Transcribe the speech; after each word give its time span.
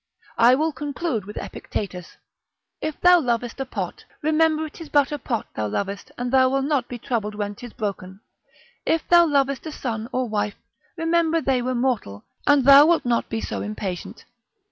I 0.39 0.55
will 0.55 0.71
conclude 0.71 1.25
with 1.25 1.37
Epictetus, 1.37 2.17
If 2.81 2.99
thou 3.01 3.19
lovest 3.19 3.59
a 3.59 3.65
pot, 3.67 4.03
remember 4.23 4.67
'tis 4.67 4.89
but 4.89 5.11
a, 5.11 5.19
pot 5.19 5.45
thou 5.55 5.67
lovest, 5.67 6.11
and 6.17 6.31
thou 6.31 6.49
wilt 6.49 6.65
not 6.65 6.87
be 6.87 6.97
troubled 6.97 7.35
when 7.35 7.53
'tis 7.53 7.73
broken: 7.73 8.19
if 8.83 9.07
thou 9.09 9.27
lovest 9.27 9.67
a 9.67 9.71
son 9.71 10.09
or 10.11 10.27
wife, 10.27 10.55
remember 10.97 11.39
they 11.39 11.61
were 11.61 11.75
mortal, 11.75 12.25
and 12.47 12.65
thou 12.65 12.87
wilt 12.87 13.05
not 13.05 13.29
be 13.29 13.41
so 13.41 13.61
impatient. 13.61 14.25